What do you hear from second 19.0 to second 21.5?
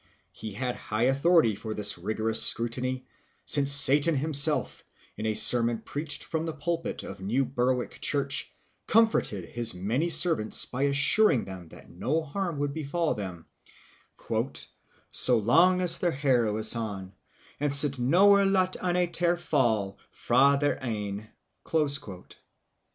teir fall fra thair ene."